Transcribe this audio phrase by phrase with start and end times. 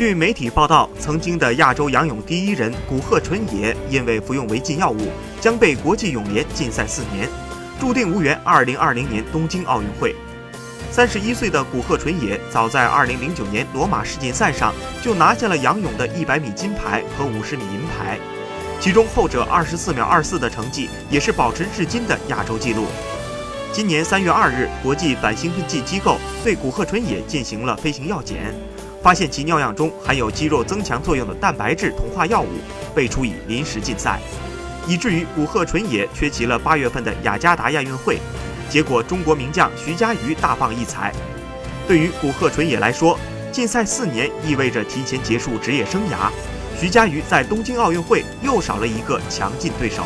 [0.00, 7.28] 据媒体报道，曾经的亚洲仰泳第一人古贺纯也因为服用违禁药物，将被国际泳联禁赛四年，
[7.78, 10.16] 注定无缘2020年东京奥运会。
[10.90, 14.72] 三十一岁的古贺纯也，早在2009年罗马世锦赛上
[15.02, 18.18] 就拿下了仰泳的一百米金牌和五十米银牌，
[18.80, 22.86] 其中后者二十四秒二四的成绩也是保持至今的亚洲纪录。
[23.70, 28.52] 今年三月二日，国际反兴奋剂机构对古贺纯也进行了飞行药检，
[29.02, 32.48] 发现其尿样中含有肌肉增强作用的蛋白质同化药物，
[32.94, 34.20] 被处以临时禁赛，
[34.86, 38.18] 以至于古贺纯也缺席了八月份的雅加达亚运会。
[38.68, 41.12] 结果，中国名将徐嘉余大放异彩。
[41.88, 43.18] 对于古贺纯也来说，
[43.50, 46.30] 禁赛四年意味着提前结束职业生涯。
[46.78, 50.04] 徐嘉余在东京奥运会又少了一个强劲对手。